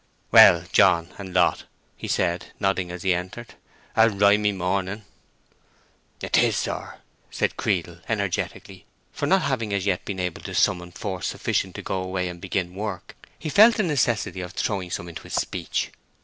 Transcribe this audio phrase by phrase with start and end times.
[0.31, 1.65] "Well, John, and Lot,"
[1.95, 3.53] he said, nodding as he entered.
[3.95, 5.05] "A rimy morning."
[6.19, 6.95] "'Tis, sir!"
[7.29, 11.83] said Creedle, energetically; for, not having as yet been able to summon force sufficient to
[11.83, 15.91] go away and begin work, he felt the necessity of throwing some into his speech.